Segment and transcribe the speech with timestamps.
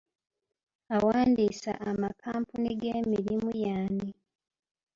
[0.95, 4.09] Awandiisa amakampuni g'emirimu y'ani?